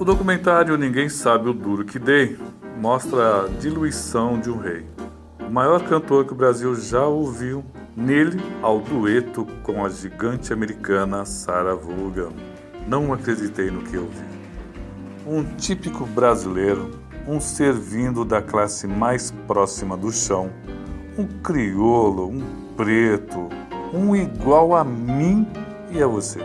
[0.00, 2.38] O documentário Ninguém Sabe o Duro Que Dei
[2.78, 4.86] mostra a diluição de um rei.
[5.46, 7.62] O maior cantor que o Brasil já ouviu,
[7.94, 12.32] nele ao dueto com a gigante americana Sarah Vaughan.
[12.88, 14.24] Não acreditei no que ouvi.
[15.26, 16.92] Um típico brasileiro,
[17.28, 20.48] um ser vindo da classe mais próxima do chão,
[21.18, 22.40] um crioulo, um
[22.74, 23.50] preto,
[23.92, 25.46] um igual a mim
[25.90, 26.40] e a você.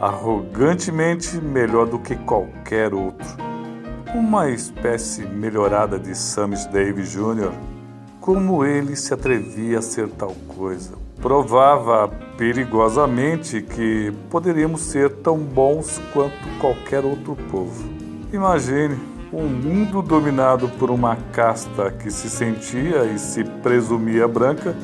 [0.00, 3.28] Arrogantemente melhor do que qualquer outro.
[4.14, 7.52] Uma espécie melhorada de Sammy Davis Jr.
[8.18, 10.94] Como ele se atrevia a ser tal coisa?
[11.20, 12.08] Provava
[12.38, 17.86] perigosamente que poderíamos ser tão bons quanto qualquer outro povo.
[18.32, 18.98] Imagine
[19.30, 24.74] um mundo dominado por uma casta que se sentia e se presumia branca,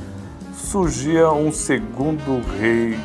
[0.53, 2.99] surgia um segundo rei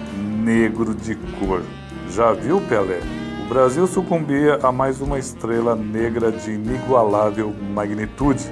[0.43, 1.63] negro de cor.
[2.09, 2.99] Já viu Pelé?
[3.45, 8.43] O Brasil sucumbia a mais uma estrela negra de inigualável magnitude.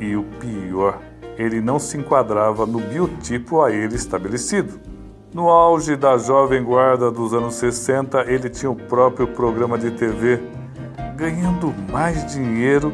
[0.00, 0.98] E o pior,
[1.36, 4.80] ele não se enquadrava no biotipo a ele estabelecido.
[5.32, 10.40] No auge da jovem guarda dos anos 60, ele tinha o próprio programa de TV,
[11.16, 12.92] ganhando mais dinheiro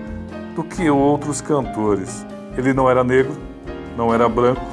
[0.55, 2.27] do que outros cantores.
[2.57, 3.35] Ele não era negro,
[3.97, 4.67] não era branco,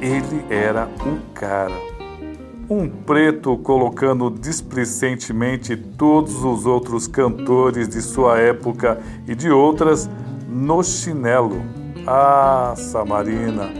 [0.00, 1.89] ele era um cara.
[2.70, 10.08] Um preto colocando displicentemente todos os outros cantores de sua época e de outras
[10.48, 11.64] no chinelo.
[12.06, 13.72] Ah, Samarina!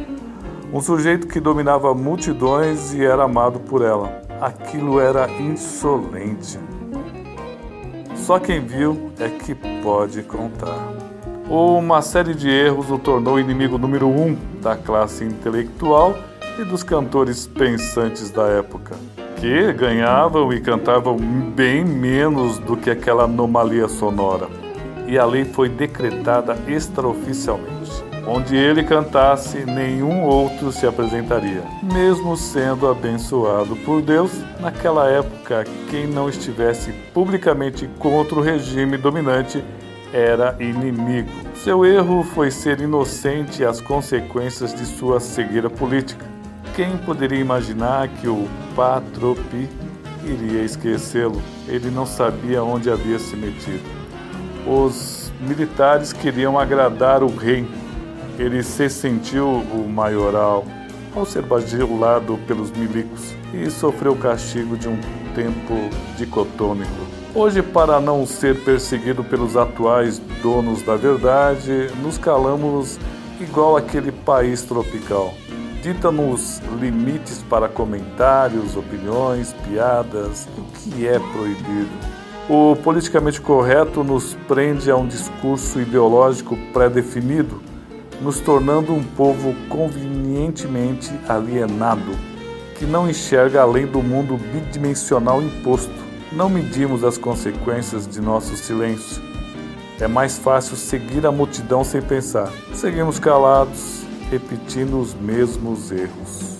[0.72, 4.22] Um sujeito que dominava multidões e era amado por ela.
[4.40, 6.58] Aquilo era insolente.
[8.16, 10.92] Só quem viu é que pode contar.
[11.48, 16.16] Uma série de erros o tornou inimigo número um da classe intelectual
[16.60, 18.94] e dos cantores pensantes da época,
[19.36, 24.46] que ganhavam e cantavam bem menos do que aquela anomalia sonora.
[25.06, 28.04] E a lei foi decretada extraoficialmente.
[28.26, 31.62] Onde ele cantasse, nenhum outro se apresentaria.
[31.82, 39.64] Mesmo sendo abençoado por Deus, naquela época, quem não estivesse publicamente contra o regime dominante
[40.12, 41.30] era inimigo.
[41.54, 46.29] Seu erro foi ser inocente às consequências de sua cegueira política.
[46.74, 49.68] Quem poderia imaginar que o Patropi
[50.24, 51.40] iria esquecê-lo?
[51.68, 53.84] Ele não sabia onde havia se metido.
[54.66, 57.66] Os militares queriam agradar o rei
[58.40, 60.64] ele se sentiu o maioral
[61.14, 64.98] ao ser bajulado pelos milicos e sofreu o castigo de um
[65.34, 65.74] tempo
[66.16, 66.90] dicotômico.
[67.34, 72.98] Hoje, para não ser perseguido pelos atuais donos da verdade, nos calamos
[73.38, 75.34] igual aquele país tropical.
[75.82, 81.90] Dita-nos limites para comentários, opiniões, piadas, o que é proibido.
[82.48, 87.70] O politicamente correto nos prende a um discurso ideológico pré-definido
[88.20, 92.12] nos tornando um povo convenientemente alienado,
[92.76, 96.10] que não enxerga além do mundo bidimensional imposto.
[96.32, 99.22] Não medimos as consequências de nosso silêncio.
[99.98, 102.50] É mais fácil seguir a multidão sem pensar.
[102.72, 103.99] Seguimos calados,
[104.30, 106.59] repetindo os mesmos erros.